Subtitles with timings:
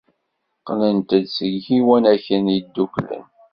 [0.59, 3.25] Qqlent-d seg Yiwanaken Yeddukklen.